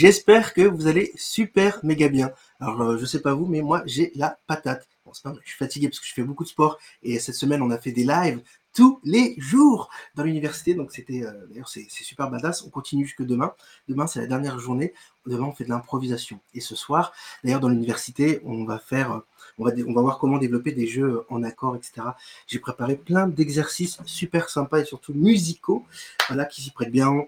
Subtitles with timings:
[0.00, 2.30] J'espère que vous allez super méga bien.
[2.60, 4.86] Alors, euh, je sais pas vous, mais moi, j'ai la patate.
[5.04, 7.18] Bon, c'est pas vrai, je suis fatigué parce que je fais beaucoup de sport et
[7.18, 8.40] cette semaine, on a fait des lives
[8.72, 10.74] tous les jours dans l'université.
[10.74, 12.62] Donc, c'était, euh, d'ailleurs, c'est super badass.
[12.62, 13.54] On continue jusque demain.
[13.88, 14.94] Demain, c'est la dernière journée.
[15.26, 16.38] Demain, on fait de l'improvisation.
[16.54, 17.12] Et ce soir,
[17.42, 19.22] d'ailleurs, dans l'université, on va faire,
[19.58, 22.02] on va, on va voir comment développer des jeux en accord, etc.
[22.46, 25.84] J'ai préparé plein d'exercices super sympas et surtout musicaux,
[26.28, 27.26] voilà, qui s'y prêtent bien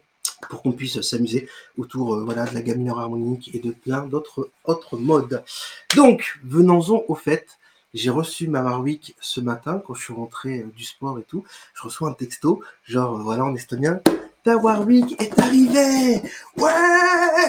[0.48, 1.48] pour qu'on puisse s'amuser
[1.78, 5.42] autour euh, voilà, de la gamme harmonique et de plein d'autres autres modes.
[5.96, 7.46] Donc, venons-en au fait.
[7.92, 11.44] J'ai reçu ma Warwick ce matin quand je suis rentré euh, du sport et tout.
[11.74, 14.00] Je reçois un texto, genre euh, voilà en estonien.
[14.44, 16.22] Ta Warwick est arrivée
[16.56, 16.70] Ouais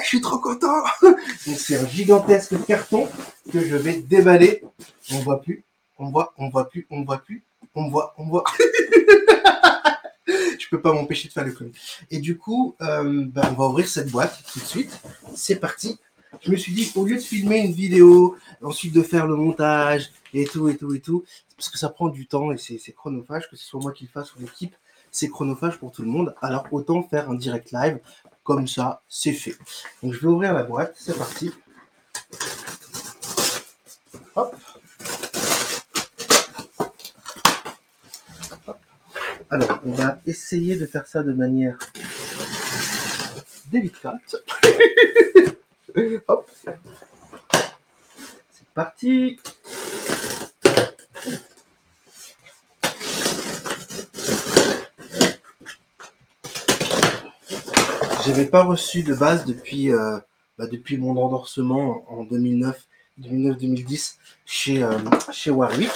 [0.01, 1.15] Je suis trop content Donc
[1.57, 3.07] c'est un gigantesque carton
[3.51, 4.63] que je vais déballer.
[5.12, 5.63] On voit plus,
[5.99, 7.43] on voit, on voit plus, on voit plus,
[7.76, 8.43] on voit, on voit.
[10.71, 11.70] peux pas m'empêcher de faire le con.
[12.09, 14.99] Et du coup, euh, ben, on va ouvrir cette boîte tout de suite.
[15.35, 15.99] C'est parti.
[16.41, 20.12] Je me suis dit, au lieu de filmer une vidéo, ensuite de faire le montage
[20.34, 21.26] et tout, et tout, et tout,
[21.57, 24.10] parce que ça prend du temps et c'est chronophage, que ce soit moi qui le
[24.10, 24.73] fasse ou l'équipe,
[25.12, 26.34] c'est chronophage pour tout le monde.
[26.41, 27.99] Alors autant faire un direct live,
[28.43, 29.55] comme ça, c'est fait.
[30.01, 31.51] Donc je vais ouvrir la boîte, c'est parti.
[34.35, 34.55] Hop.
[39.54, 41.77] Alors, on va essayer de faire ça de manière
[43.70, 44.38] délicate.
[46.30, 46.49] Hop.
[46.63, 46.77] C'est
[48.74, 49.38] parti.
[58.24, 60.18] Je n'avais pas reçu de base depuis, euh,
[60.57, 62.88] bah, depuis mon endorsement en 2009,
[63.20, 64.16] 2009-2010
[64.46, 64.97] chez, euh,
[65.34, 65.91] chez Warwick.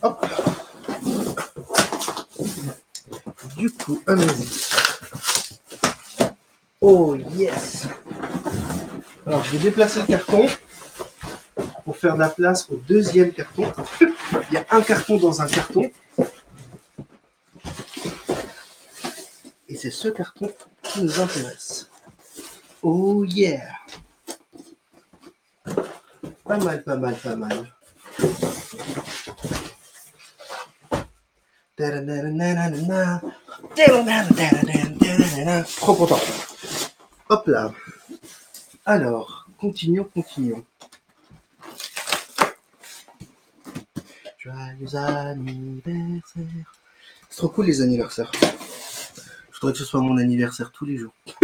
[0.00, 0.24] Hop.
[3.56, 4.48] Du coup, allons-y.
[6.80, 7.86] Oh yes
[9.26, 10.48] Alors, je vais déplacer le carton
[11.84, 13.72] pour faire de la place au deuxième carton.
[14.00, 15.90] Il y a un carton dans un carton.
[19.68, 21.88] Et c'est ce carton qui nous intéresse.
[22.82, 23.68] Oh yeah
[26.44, 27.72] Pas mal, pas mal, pas mal.
[35.76, 36.20] Trop content.
[37.28, 37.72] Hop là.
[38.84, 40.64] Alors, continuons, continuons.
[44.38, 46.44] Joyeux anniversaire.
[47.30, 48.30] C'est trop cool les anniversaires.
[49.52, 51.14] Je voudrais que ce soit mon anniversaire tous les jours.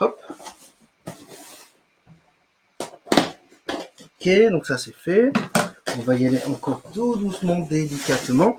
[0.00, 0.20] Hop.
[4.20, 5.32] Ok, donc ça c'est fait.
[5.98, 8.56] On va y aller encore tout doucement, délicatement.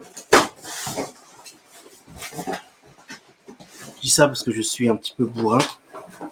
[3.96, 5.60] Je dis ça parce que je suis un petit peu bourrin.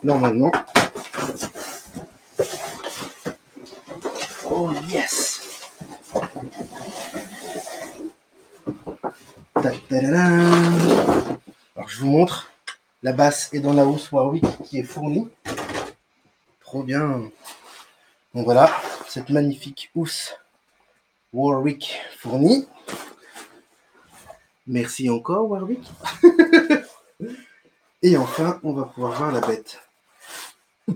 [0.04, 0.52] Normalement.
[4.46, 5.42] Oh yes.
[11.76, 12.52] Alors je vous montre.
[13.04, 15.28] La basse est dans la housse Warwick qui est fournie.
[16.62, 17.32] Trop bien.
[18.34, 18.72] Donc voilà,
[19.08, 20.36] cette magnifique housse
[21.34, 22.68] Warwick fournie.
[24.68, 25.84] Merci encore Warwick.
[28.02, 29.80] Et enfin, on va pouvoir voir la bête.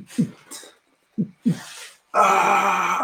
[2.18, 3.04] Ah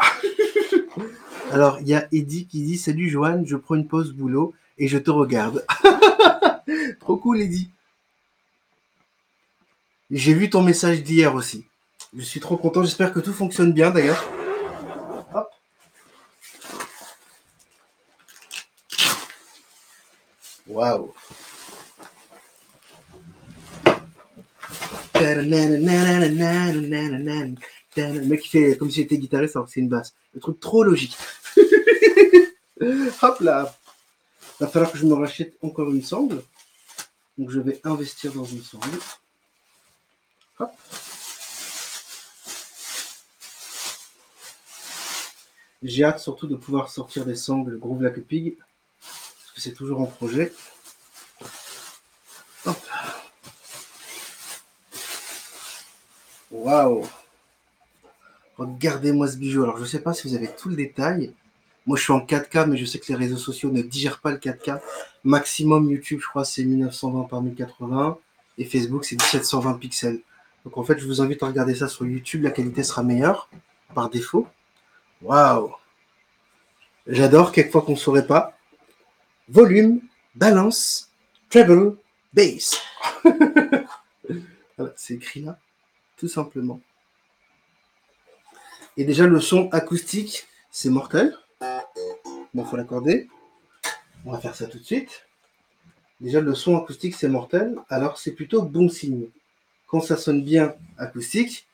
[1.52, 4.88] Alors, il y a Eddie qui dit Salut Joanne, je prends une pause boulot et
[4.88, 5.66] je te regarde.
[7.02, 7.70] Trop cool, Eddie.
[10.12, 11.66] J'ai vu ton message d'hier aussi.
[12.16, 12.84] Je suis trop content.
[12.84, 14.26] J'espère que tout fonctionne bien d'ailleurs.
[20.72, 21.14] Waouh.
[27.98, 30.14] Le mec qui fait comme si j'étais guitariste alors que c'est une basse.
[30.34, 31.18] Le truc trop logique.
[33.22, 33.76] Hop là.
[34.60, 36.42] Va falloir que je me rachète encore une sangle.
[37.38, 38.98] Donc je vais investir dans une sangle.
[40.60, 40.72] Hop.
[45.84, 48.58] J'ai hâte surtout de pouvoir sortir des sangles Groove Black Pig.
[49.52, 50.54] Parce que c'est toujours en projet.
[56.52, 57.06] Waouh.
[58.58, 59.64] Regardez-moi ce bijou.
[59.64, 61.34] Alors je sais pas si vous avez tout le détail.
[61.86, 64.32] Moi je suis en 4K, mais je sais que les réseaux sociaux ne digèrent pas
[64.32, 64.80] le 4K.
[65.26, 68.18] Maximum YouTube, je crois, c'est 1920 par 1080.
[68.58, 70.22] Et Facebook, c'est 1720 pixels.
[70.64, 72.44] Donc en fait, je vous invite à regarder ça sur YouTube.
[72.44, 73.50] La qualité sera meilleure
[73.94, 74.48] par défaut.
[75.22, 75.74] Waouh.
[77.08, 78.56] J'adore quelquefois qu'on ne saurait pas.
[79.52, 80.00] Volume,
[80.34, 81.12] balance,
[81.50, 81.98] treble,
[82.32, 82.82] bass.
[83.26, 85.60] voilà, c'est écrit là.
[86.16, 86.80] tout simplement.
[88.96, 91.38] Et déjà, le son acoustique, c'est mortel.
[92.54, 93.28] Bon, faut l'accorder.
[94.24, 95.28] On va faire ça tout de suite.
[96.22, 97.76] Déjà, le son acoustique, c'est mortel.
[97.90, 99.28] Alors, c'est plutôt bon signe.
[99.86, 101.68] Quand ça sonne bien acoustique,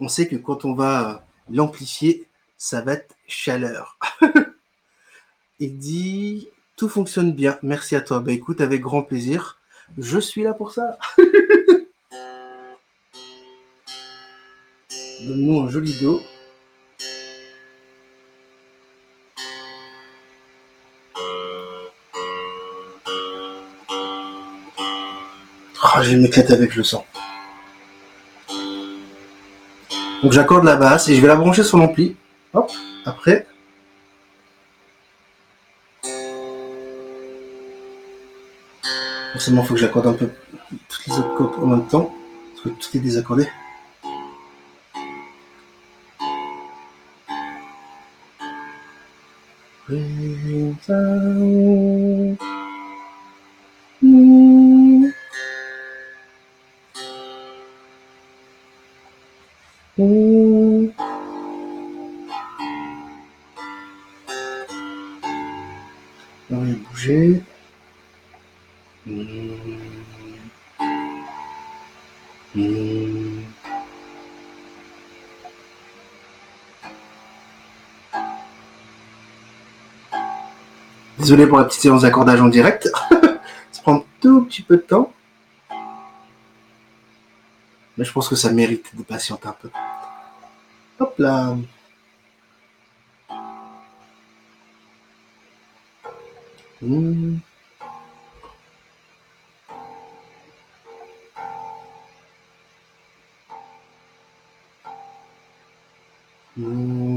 [0.00, 3.96] on sait que quand on va l'amplifier, ça va être chaleur.
[5.60, 6.48] Il dit
[6.78, 7.58] tout fonctionne bien.
[7.62, 8.20] Merci à toi.
[8.20, 9.58] Bah écoute, avec grand plaisir.
[9.98, 10.96] Je suis là pour ça.
[15.26, 16.22] Donne-nous un joli dos.
[25.82, 27.04] Oh, je vais m'éclater avec le sang.
[30.22, 32.14] Donc j'accorde la basse et je vais la brancher sur l'ampli.
[32.54, 32.70] Hop,
[33.04, 33.48] après.
[39.50, 40.28] Il faut que j'accorde un peu
[40.88, 42.14] toutes les autres cordes en même temps,
[42.52, 43.48] parce que tout est désaccordé.
[66.50, 66.56] On va
[66.90, 67.42] bouger.
[81.28, 82.88] Désolé pour la petite séance d'accordage en direct.
[83.70, 85.12] ça prend un tout petit peu de temps.
[87.98, 89.68] Mais je pense que ça mérite de patienter un peu.
[90.98, 91.54] Hop là.
[96.80, 97.36] Mmh.
[106.56, 107.07] Mmh.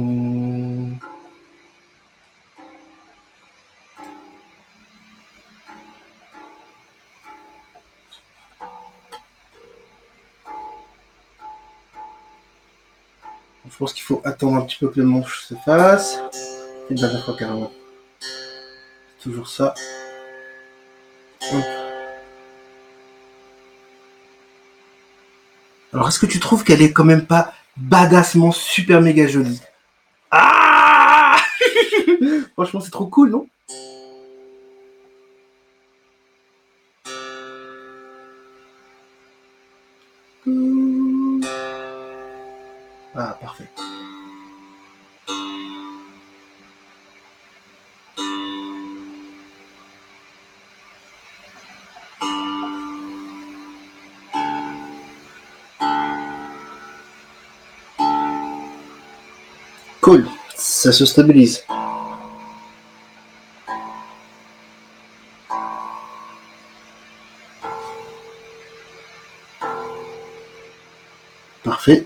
[13.72, 16.20] Je pense qu'il faut attendre un petit peu que le manche se fasse.
[16.90, 17.72] Et une dernière fois carrément.
[19.22, 19.74] Toujours ça.
[25.94, 29.62] Alors, est-ce que tu trouves qu'elle est quand même pas badassement super méga jolie?
[30.32, 31.38] Ah
[32.54, 33.48] Franchement, c'est trop cool, non?
[60.56, 61.64] Ça se stabilise.
[71.64, 72.06] Parfait.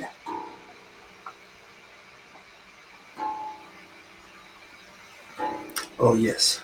[5.98, 6.62] Oh yes.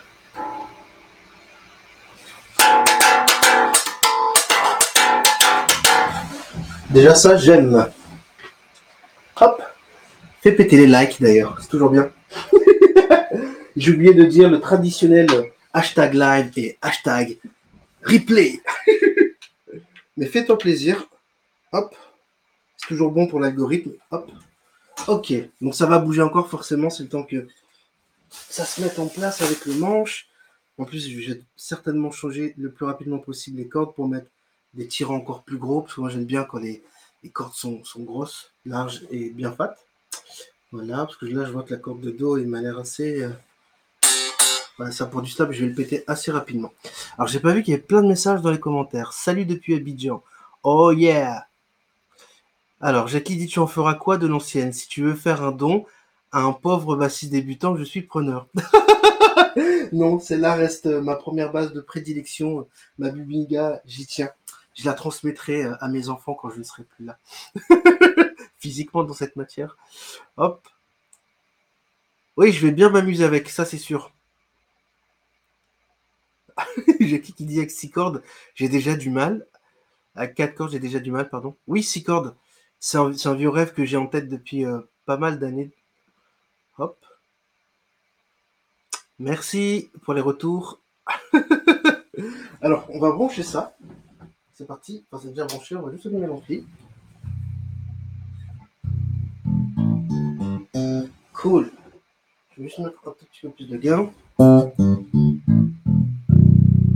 [6.89, 7.91] Déjà ça, j'aime.
[10.41, 12.11] Fais péter les likes d'ailleurs, c'est toujours bien.
[13.75, 15.27] J'ai oublié de dire le traditionnel
[15.71, 17.37] hashtag live et hashtag
[18.03, 18.59] replay.
[20.17, 21.07] Mais fais-toi plaisir.
[21.71, 21.95] Hop.
[22.75, 23.91] C'est toujours bon pour l'algorithme.
[24.09, 24.31] Hop.
[25.07, 25.33] Ok.
[25.61, 27.47] Donc ça va bouger encore forcément, c'est le temps que
[28.31, 30.27] ça se mette en place avec le manche.
[30.79, 34.27] En plus, je vais certainement changer le plus rapidement possible les cordes pour mettre
[34.73, 36.81] des tirants encore plus gros, parce que moi j'aime bien quand les,
[37.23, 39.75] les cordes sont, sont, grosses, larges et bien fat.
[40.71, 43.23] Voilà, parce que là je vois que la corde de Do il m'a l'air assez...
[43.23, 43.29] Euh...
[44.77, 46.71] Voilà, ça pour du stop, je vais le péter assez rapidement.
[47.17, 49.13] Alors j'ai pas vu qu'il y avait plein de messages dans les commentaires.
[49.13, 50.23] Salut depuis Abidjan.
[50.63, 51.47] Oh yeah
[52.79, 54.73] Alors, Jackie dit tu en feras quoi de l'ancienne?
[54.73, 55.85] Si tu veux faire un don,
[56.31, 58.47] à un pauvre bassiste débutant, je suis preneur.
[59.91, 62.67] non, celle-là reste ma première base de prédilection.
[62.99, 64.29] Ma bubinga, j'y tiens.
[64.75, 67.17] Je la transmettrai à mes enfants quand je ne serai plus là.
[68.61, 69.75] Physiquement dans cette matière.
[70.37, 70.67] Hop.
[72.37, 74.13] Oui, je vais bien m'amuser avec, ça c'est sûr.
[76.99, 78.23] J'ai qui dit avec 6 cordes,
[78.55, 79.47] j'ai déjà du mal.
[80.15, 81.57] À 4 cordes, j'ai déjà du mal, pardon.
[81.67, 82.35] Oui, 6 cordes.
[82.79, 85.71] C'est un, un, vieux rêve que j'ai en tête depuis euh, pas mal d'années.
[86.77, 87.03] Hop.
[89.19, 90.81] Merci pour les retours.
[92.61, 93.75] Alors, on va brancher ça.
[94.53, 95.05] C'est parti.
[95.11, 95.75] Enfin, c'est déjà branché.
[95.75, 96.65] On va juste allumer l'ampli.
[101.41, 101.71] Cool.
[102.51, 104.11] Je vais juste mettre un petit peu plus de gain.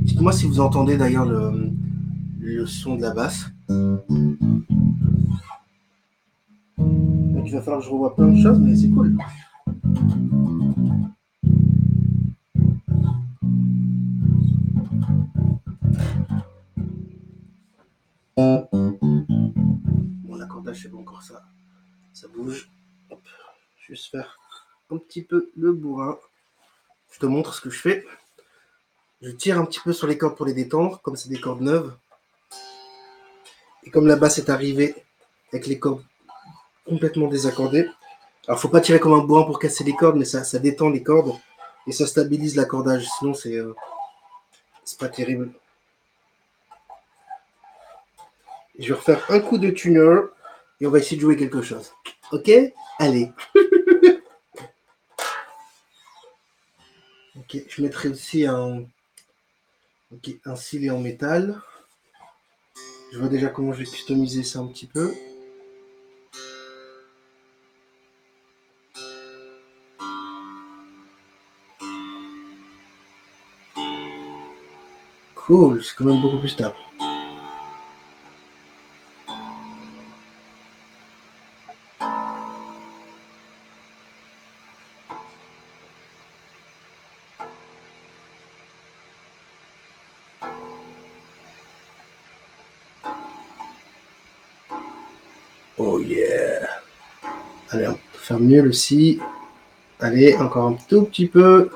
[0.04, 1.72] Dites-moi si vous entendez d'ailleurs le,
[2.40, 3.46] le son de la basse.
[3.68, 4.04] Donc
[7.48, 9.18] il va falloir que je revoie plein de choses, mais c'est cool.
[18.38, 21.42] Bon, l'accordage, c'est bon encore ça.
[22.14, 22.70] Ça bouge.
[23.86, 23.89] Hop.
[23.89, 24.39] Juste faire
[24.92, 26.18] un petit peu le bourrin.
[27.12, 28.06] Je te montre ce que je fais.
[29.22, 31.62] Je tire un petit peu sur les cordes pour les détendre, comme c'est des cordes
[31.62, 31.96] neuves.
[33.84, 34.96] Et comme la basse est arrivée
[35.51, 36.04] avec les cordes
[36.86, 37.89] complètement désaccordées,
[38.48, 41.01] alors faut pas tirer comme un bourrin pour casser les cordes, mais ça, détend les
[41.01, 41.34] cordes
[41.88, 43.08] et ça stabilise l'accordage.
[43.20, 43.75] Sinon, c'est euh,
[45.00, 45.51] pas terrible.
[48.77, 50.20] Je vais refaire un coup de tuner
[50.82, 51.94] et on va essayer de jouer quelque chose.
[52.32, 52.51] Ok?
[53.00, 53.32] Allez.
[57.38, 58.86] ok, je mettrai aussi un,
[60.12, 60.56] ok, un
[60.92, 61.62] en métal.
[63.12, 65.13] Je vois déjà comment je vais customiser ça un petit peu.
[75.36, 76.75] Cool, c'est quand même beaucoup plus stable.
[98.46, 99.20] Peut faire mieux le si.
[100.00, 101.70] Allez, encore un tout petit peu.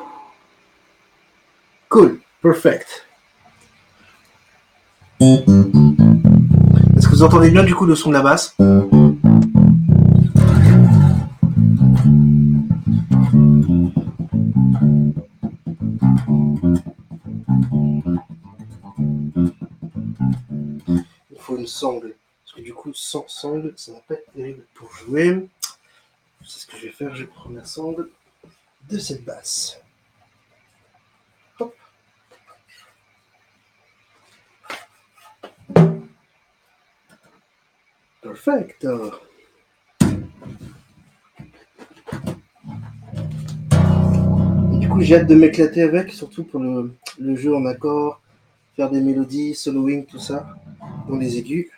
[1.89, 3.05] Cool, perfect.
[5.19, 8.55] Est-ce que vous entendez bien du coup le son de la basse?
[21.31, 22.13] Il faut une sangle.
[22.45, 25.47] Parce que du coup, sans sangle, ça va pas être terrible pour jouer.
[26.49, 27.13] C'est ce que je vais faire.
[27.15, 28.09] Je vais prendre la sangle
[28.89, 29.79] de cette basse.
[31.59, 31.75] Hop.
[38.23, 38.87] Perfect.
[44.73, 48.23] Et du coup, j'ai hâte de m'éclater avec, surtout pour le, le jeu en accord,
[48.75, 50.47] faire des mélodies, soloing, tout ça,
[51.07, 51.69] dans les aigus.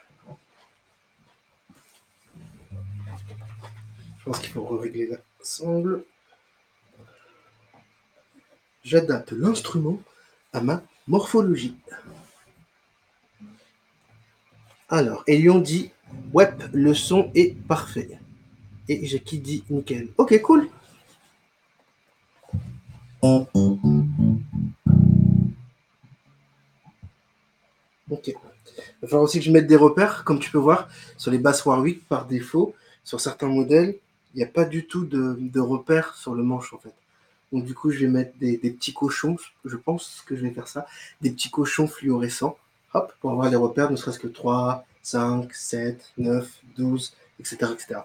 [4.21, 6.03] Je pense qu'il faut régler la sangle.
[8.83, 9.99] J'adapte l'instrument
[10.53, 11.75] à ma morphologie.
[14.89, 15.91] Alors, Elion dit
[16.33, 18.19] Ouais, le son est parfait.
[18.87, 20.09] Et qui dit nickel.
[20.17, 20.69] Ok, cool.
[28.11, 28.27] Ok.
[28.27, 28.33] Il
[29.01, 31.65] va falloir aussi que je mette des repères, comme tu peux voir, sur les basses
[31.65, 32.75] Warwick par défaut.
[33.03, 33.97] Sur certains modèles,
[34.33, 36.93] il n'y a pas du tout de, de repères sur le manche en fait.
[37.51, 39.35] Donc du coup, je vais mettre des, des, petits cochons,
[39.65, 40.85] je pense que je vais faire ça,
[41.19, 42.57] des petits cochons fluorescents,
[42.93, 47.57] hop, pour avoir les repères, ne serait-ce que 3, 5, 7, 9, 12, etc.
[47.73, 48.01] etc.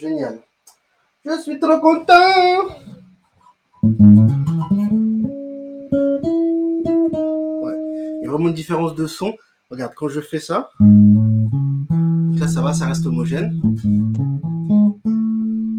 [0.00, 0.40] Génial.
[1.26, 2.14] Je suis trop content.
[7.62, 7.76] Ouais.
[8.16, 9.34] Il y a vraiment une différence de son.
[9.70, 13.60] Regarde, quand je fais ça, là ça va, ça reste homogène.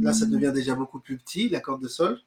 [0.03, 2.19] Là, ça devient déjà beaucoup plus petit, la corde de sol.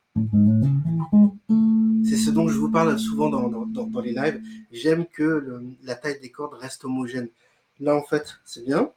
[2.05, 4.43] C'est ce dont je vous parle souvent dans, dans, dans, les lives.
[4.73, 7.29] J'aime que la taille des cordes reste homogène.
[7.79, 8.91] Là, en fait, c'est bien.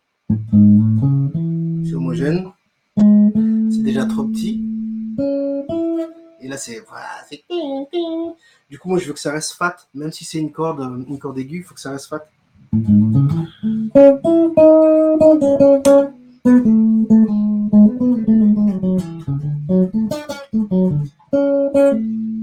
[1.85, 2.51] C'est homogène.
[3.87, 4.61] Déjà trop petit.
[6.41, 6.83] Et là, c'est.
[6.89, 7.07] Voilà.
[8.69, 9.77] Du coup, moi, je veux que ça reste fat.
[9.93, 12.27] Même si c'est une corde, une corde aiguë, faut que ça reste fat.
[12.73, 12.81] Ok,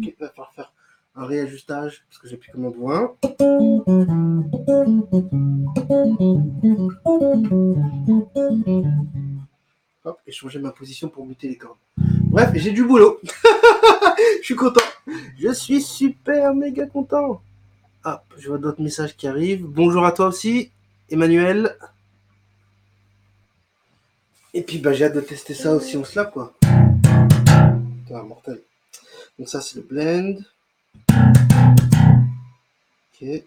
[0.01, 0.73] il va falloir faire
[1.15, 3.19] un réajustage parce que j'ai plus comme doigt.
[10.35, 11.79] Changer ma position pour muter les cordes.
[11.97, 13.21] Bref, j'ai du boulot.
[14.41, 14.81] je suis content.
[15.39, 17.41] Je suis super méga content.
[18.05, 19.65] Hop, je vois d'autres messages qui arrivent.
[19.65, 20.71] Bonjour à toi aussi,
[21.09, 21.77] Emmanuel.
[24.53, 26.55] Et puis bah, j'ai hâte de tester ça aussi en slap quoi.
[26.65, 28.61] Ah, mortel.
[29.39, 30.39] Donc ça c'est le blend.
[33.21, 33.45] Ok.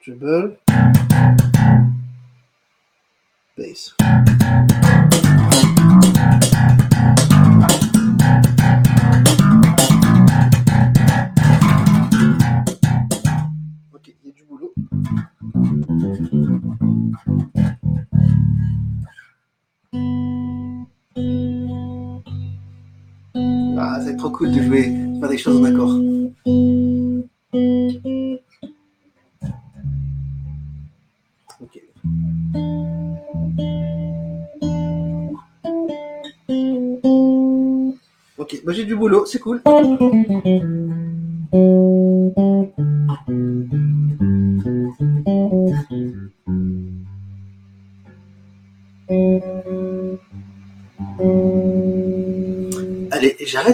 [0.00, 0.58] Treble.
[3.56, 3.94] Bass.
[24.40, 24.84] Cool de jouer,
[25.20, 25.90] faire des choses en accord.
[31.60, 31.82] Ok.
[38.38, 39.60] Ok, bah j'ai du boulot, c'est cool.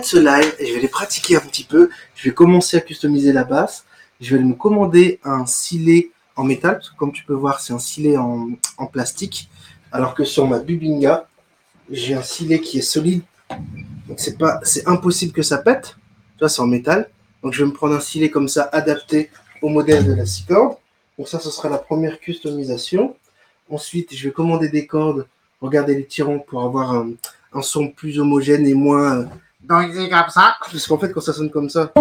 [0.05, 1.91] Ce live et je vais aller pratiquer un petit peu.
[2.15, 3.85] Je vais commencer à customiser la basse.
[4.21, 7.73] Je vais me commander un silet en métal, parce que comme tu peux voir, c'est
[7.73, 8.51] un silet en,
[8.93, 9.49] plastique.
[9.93, 11.29] Alors que sur ma Bubinga,
[11.91, 13.23] j'ai un silet qui est solide.
[14.09, 15.97] Donc c'est pas, c'est impossible que ça pète.
[16.35, 17.09] Tu vois, c'est en métal.
[17.43, 19.31] Donc je vais me prendre un silet comme ça, adapté
[19.63, 20.77] au modèle de la six cordes.
[21.19, 23.17] Donc ça, ce sera la première customisation.
[23.71, 25.27] Ensuite, je vais commander des cordes,
[25.61, 27.13] regarder les tirants pour avoir un,
[27.53, 29.29] un son plus homogène et moins...
[29.71, 30.57] euh, noisy comme ça.
[30.61, 31.93] Parce qu'en fait, quand ça sonne comme ça,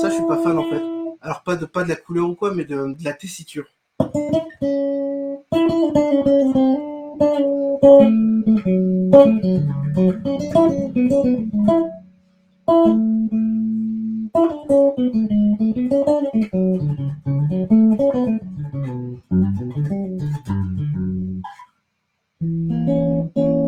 [0.00, 0.82] ça, je suis pas fan en fait.
[1.20, 3.66] Alors pas de pas de la couleur ou quoi, mais de, de la tessiture.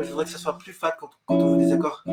[0.00, 2.04] je voudrais que ça soit plus fat quand, quand on veut des accords.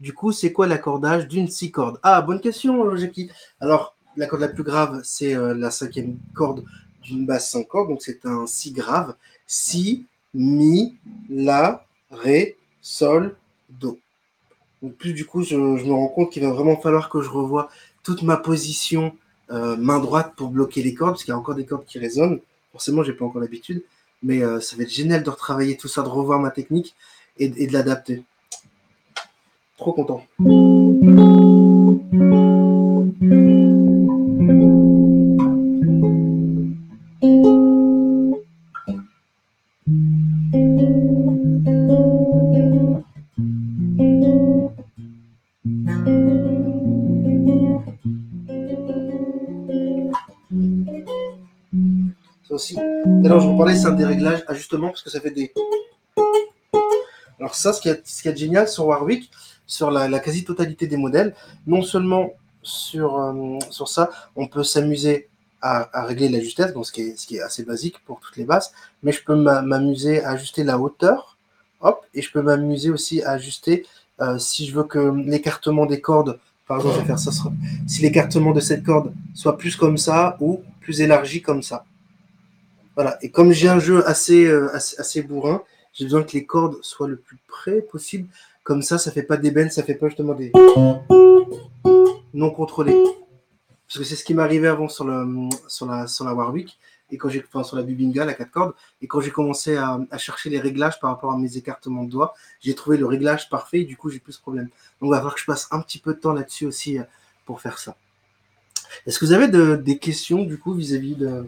[0.00, 1.98] Du coup, c'est quoi l'accordage d'une six cordes?
[2.02, 3.30] Ah, bonne question, euh, Jackie.
[3.60, 6.64] Alors, la corde la plus grave, c'est euh, la cinquième corde
[7.02, 9.14] d'une basse cinq cordes, donc c'est un si grave.
[9.46, 10.96] Si, mi,
[11.30, 13.36] la, ré, sol,
[13.70, 13.98] do.
[14.82, 17.70] Donc plus du coup, je, me rends compte qu'il va vraiment falloir que je revoie
[18.02, 19.14] toute ma position
[19.52, 22.00] euh, main droite pour bloquer les cordes, parce qu'il y a encore des cordes qui
[22.00, 22.40] résonnent.
[22.72, 23.84] Forcément, j'ai pas encore l'habitude,
[24.22, 26.96] mais ça va être génial de retravailler tout ça, de revoir ma technique
[27.36, 28.24] et de l'adapter.
[29.82, 30.22] Trop content.
[53.82, 55.52] C'est un dérèglage, ajustement, parce que ça fait des.
[57.40, 59.28] Alors, ça, ce qui est, ce qui est génial sur Warwick,
[59.72, 61.34] sur la, quasi-totalité des modèles,
[61.66, 62.30] non seulement
[62.62, 65.28] sur, euh, ça, on peut s'amuser
[65.62, 69.12] à, régler la justesse, donc ce qui, est, assez basique pour toutes les basses, mais
[69.12, 71.38] je peux m'a- m'amuser à ajuster la hauteur,
[71.80, 73.86] hop, et je peux m'amuser aussi à ajuster
[74.20, 77.30] euh, si je veux que l'écartement des cordes, par exemple, je vais faire ça,
[77.86, 81.84] si l'écartement de cette corde soit plus comme ça ou plus élargi comme ça.
[82.94, 84.68] Voilà, et comme j'ai un jeu assez, euh,
[85.26, 85.62] bourrin,
[85.94, 88.28] j'ai besoin que les cordes soient le plus près possible.
[88.62, 90.52] Comme ça, ça fait pas d'ébène, ça fait pas justement des
[92.34, 92.96] non contrôlés.
[93.86, 95.48] Parce que c'est ce qui m'arrivait avant sur, le,
[95.86, 96.78] la, sur Warwick,
[97.10, 100.00] et quand j'ai, enfin, sur la Bubinga, la 4 cordes, et quand j'ai commencé à,
[100.16, 103.80] chercher les réglages par rapport à mes écartements de doigts, j'ai trouvé le réglage parfait,
[103.80, 104.66] et du coup, j'ai plus ce problème.
[105.00, 107.02] Donc, il va falloir que je passe un petit peu de temps là-dessus aussi euh,
[107.44, 107.96] pour faire ça.
[109.06, 111.46] Est-ce que vous avez de- des questions, du coup, vis-à-vis de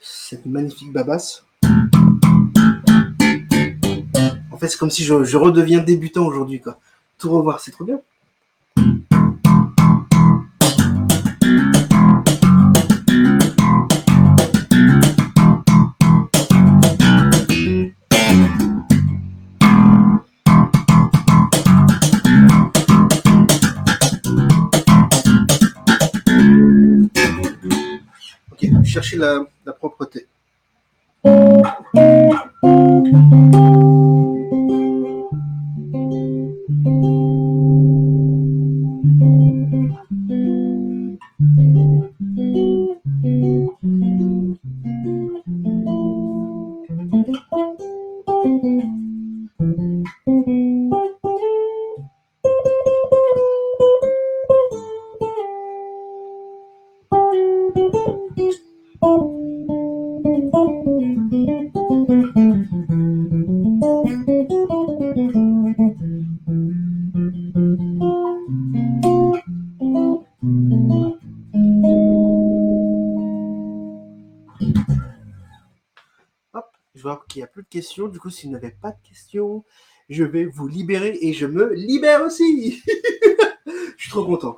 [0.00, 1.43] cette magnifique babasse?
[4.54, 6.78] En fait, c'est comme si je, redeviens débutant aujourd'hui, quoi.
[7.18, 8.00] Tout revoir, c'est trop bien.
[28.52, 30.28] Ok, chercher la propreté.
[77.62, 78.08] De questions.
[78.08, 79.64] Du coup, s'il n'y avait pas de questions,
[80.08, 82.82] je vais vous libérer et je me libère aussi.
[83.66, 84.56] je suis trop content.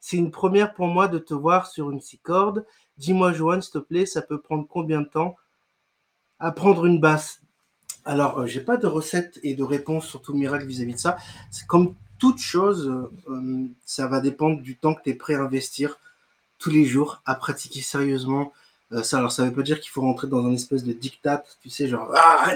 [0.00, 2.64] C'est une première pour moi de te voir sur une six cordes.
[2.98, 5.36] Dis-moi, Johan, s'il te plaît, ça peut prendre combien de temps
[6.38, 7.40] à prendre une basse?
[8.04, 11.18] Alors, euh, j'ai pas de recette et de réponse, surtout miracle vis-à-vis de ça.
[11.50, 15.34] C'est comme toute chose, euh, euh, ça va dépendre du temps que tu es prêt
[15.34, 15.98] à investir
[16.58, 18.52] tous les jours à pratiquer sérieusement.
[18.92, 21.44] Euh, ça, alors, ça veut pas dire qu'il faut rentrer dans un espèce de diktat,
[21.62, 22.52] tu sais, genre, ah.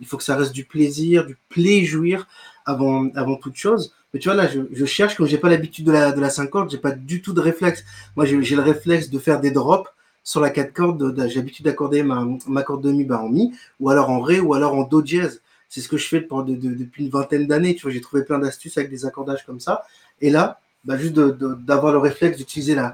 [0.00, 2.26] Il faut que ça reste du plaisir, du plaisir
[2.64, 3.94] avant, avant toute chose.
[4.12, 6.30] Mais tu vois, là, je, je cherche, comme j'ai pas l'habitude de la, de la
[6.30, 7.84] 5 cordes, j'ai pas du tout de réflexe.
[8.16, 9.88] Moi, j'ai le réflexe de faire des drops
[10.24, 10.98] sur la 4 cordes.
[10.98, 14.20] de- de- J'ai l'habitude d'accorder ma, ma corde de mi en mi, ou alors en
[14.20, 15.40] ré, ou alors en do dièse.
[15.68, 17.74] C'est ce que je fais depuis une vingtaine d'années.
[17.74, 19.82] Tu vois, j'ai trouvé plein d'astuces avec des accordages comme ça.
[20.20, 22.90] Et là, bah, juste d'avoir le réflexe d'utiliser la,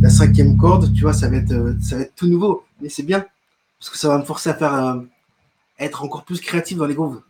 [0.00, 2.64] la cinquième corde, tu vois, ça va être, euh, ça va être tout nouveau.
[2.80, 3.24] Mais c'est bien,
[3.80, 5.00] parce que ça va me forcer à faire, euh,
[5.80, 7.20] être encore plus créatif dans les grooves.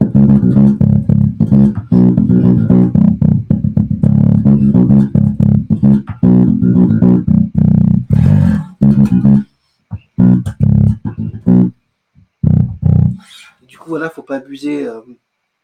[13.93, 14.89] Voilà, faut pas abuser.
[14.89, 15.03] euh,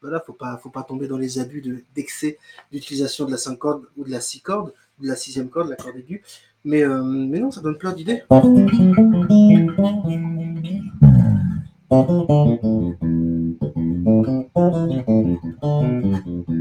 [0.03, 2.37] voilà, faut pas, faut pas tomber dans les abus de- d'excès
[2.71, 5.71] d'utilisation de la 5 cordes ou de la 6 cordes, ou de la sixième corde,
[5.71, 6.23] la corde aiguë.
[6.63, 8.23] Mais, euh, mais non, ça donne plein d'idées.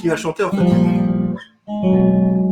[0.00, 2.49] continuer à chanter, en fait.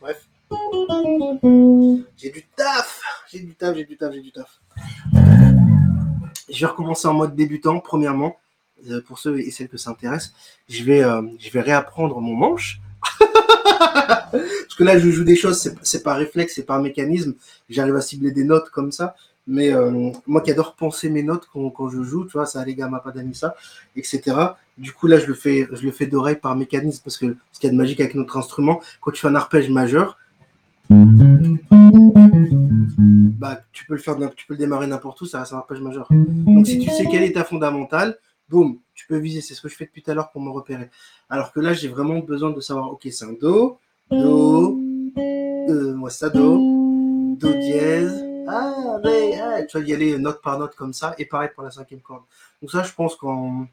[0.00, 0.28] Bref.
[2.16, 4.60] J'ai du taf, j'ai du taf, j'ai du taf, j'ai du taf.
[6.50, 8.36] Je vais recommencer en mode débutant, premièrement,
[9.06, 10.32] pour ceux et celles que ça intéresse.
[10.68, 12.80] Je vais, euh, je vais réapprendre mon manche.
[14.32, 17.34] Parce que là, je joue des choses, c'est- par réflexe, c'est par mécanisme.
[17.68, 19.14] J'arrive à cibler des notes comme ça.
[19.46, 22.64] Mais euh, moi qui adore penser mes notes quand, quand je joue, tu vois, ça
[22.64, 23.02] les gamma
[23.34, 23.54] ça,
[23.94, 24.22] etc.
[24.78, 27.60] Du coup, là, je le fais, je le fais d'oreille par mécanisme parce que ce
[27.60, 30.16] qu'il y a de magique avec notre instrument, quand tu fais un arpège majeur,
[33.38, 35.80] bah, tu peux le faire, tu peux le démarrer n'importe où, ça reste un arpège
[35.80, 36.08] majeur.
[36.10, 38.16] Donc, si tu sais quelle est ta fondamentale,
[38.48, 39.40] boum, tu peux viser.
[39.40, 40.90] C'est ce que je fais depuis tout à l'heure pour me repérer.
[41.28, 43.78] Alors que là, j'ai vraiment besoin de savoir, ok, c'est un Do,
[44.10, 44.78] Do,
[45.18, 46.56] euh, moi, ça, Do,
[47.36, 51.24] Do dièse, ah, mais, ah, tu vas y aller note par note comme ça, et
[51.24, 52.24] pareil pour la cinquième corde.
[52.60, 53.66] Donc ça, je pense qu'en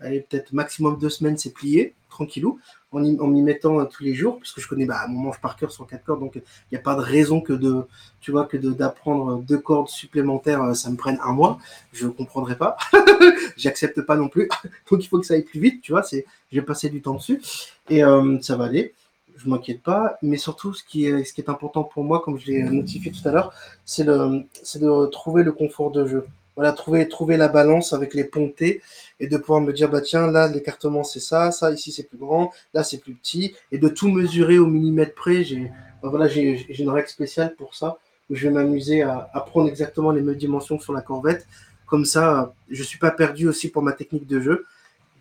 [0.00, 2.58] peut-être maximum deux semaines, c'est plié, tranquillou,
[2.92, 5.70] en, m'y mettant euh, tous les jours, puisque je connais bah, mon manche par cœur
[5.70, 7.86] sur quatre cordes, donc il n'y a pas de raison que de,
[8.20, 11.58] tu vois, que d'apprendre deux cordes supplémentaires, euh, ça me prenne un mois.
[11.92, 12.76] Je ne comprendrai pas.
[13.56, 14.48] J'accepte pas non plus.
[14.90, 17.14] donc il faut que ça aille plus vite, tu vois, c'est, j'ai passé du temps
[17.14, 17.42] dessus,
[17.88, 18.94] et euh, ça va aller
[19.38, 20.16] je m'inquiète pas.
[20.22, 23.12] Mais surtout, ce qui est, ce qui est important pour moi, comme je l'ai notifié
[23.12, 23.52] tout à l'heure,
[23.84, 26.26] c'est de trouver le confort de jeu.
[26.56, 28.80] Voilà, trouver, trouver la balance avec les pontées
[29.20, 32.16] et de pouvoir me dire, bah tiens, là, l'écartement, c'est ça, ça, ici, c'est plus
[32.18, 35.44] grand, là, c'est plus petit, et de tout mesurer au millimètre près.
[35.44, 35.70] J'ai
[36.02, 37.98] bah, voilà, j'ai une règle spéciale pour ça,
[38.30, 41.46] où je vais m'amuser à, prendre exactement les mêmes dimensions sur la corvette.
[41.86, 44.66] Comme ça, je suis pas perdu aussi pour ma technique de jeu.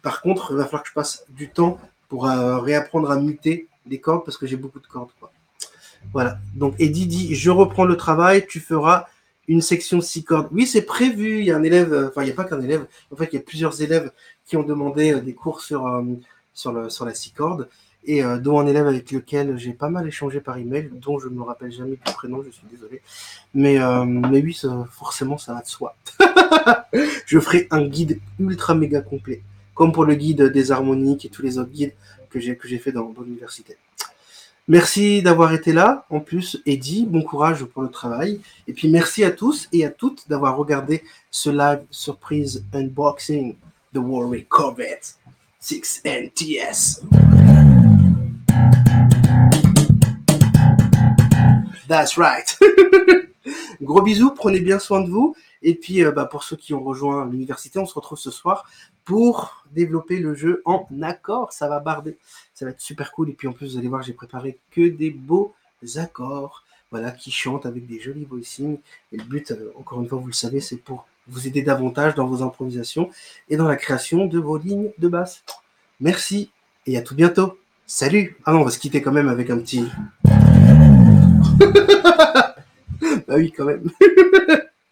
[0.02, 3.68] Par contre, il va falloir que je passe du temps pour euh, réapprendre à muter
[3.86, 5.10] des cordes parce que j'ai beaucoup de cordes.
[6.14, 6.38] Voilà.
[6.56, 9.08] Donc Eddie dit je reprends le travail, tu feras
[9.48, 10.50] une section six cordes.
[10.52, 11.40] Oui, c'est prévu.
[11.40, 12.86] Il y a un élève, euh, enfin il n'y a pas qu'un élève.
[13.12, 14.12] En fait, il y a plusieurs élèves
[14.46, 16.04] qui ont demandé euh, des cours sur euh,
[16.54, 17.70] sur, la six cordes
[18.08, 21.34] et dont un élève avec lequel j'ai pas mal échangé par email, dont je ne
[21.34, 23.02] me rappelle jamais du prénom, je suis désolé.
[23.56, 24.58] Mais, mais oui,
[24.92, 25.98] forcément, ça va de soi.
[27.26, 29.42] je ferai un guide ultra méga complet,
[29.74, 31.94] comme pour le guide des harmoniques et tous les autres guides
[32.30, 33.76] que j'ai fait dans, l'université.
[34.68, 36.08] Merci d'avoir été là.
[36.10, 38.42] En plus, Eddie, bon courage pour le travail.
[38.68, 43.56] Et puis merci à tous et à toutes d'avoir regardé ce live surprise unboxing
[43.94, 45.18] de Warwick Corvette
[45.60, 47.04] 6 NTS.
[51.88, 52.58] That's right.
[53.84, 55.36] Gros bisous, prenez bien soin de vous.
[55.62, 58.68] Et puis, euh, bah, pour ceux qui ont rejoint l'université, on se retrouve ce soir
[59.04, 61.54] pour développer le jeu en accord.
[61.54, 62.18] Ça va barder.
[62.56, 63.30] Ça va être super cool.
[63.30, 65.54] Et puis en plus, vous allez voir, j'ai préparé que des beaux
[65.98, 66.64] accords.
[66.92, 68.78] Voilà, qui chantent avec des jolis voicings.
[69.12, 72.16] Et le but, euh, encore une fois, vous le savez, c'est pour vous aider davantage
[72.16, 73.10] dans vos improvisations
[73.50, 75.44] et dans la création de vos lignes de basse.
[76.00, 76.52] Merci
[76.86, 77.58] et à tout bientôt.
[77.86, 79.86] Salut Ah non, on va se quitter quand même avec un petit...
[83.28, 83.92] bah oui, quand même.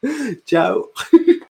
[0.46, 0.92] Ciao